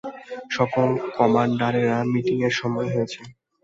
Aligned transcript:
সকল 0.51 0.87
কমান্ডারেরা, 1.17 1.97
মিটিং 2.11 2.37
এর 2.47 2.53
সময় 2.61 2.89
হয়েছে। 2.93 3.19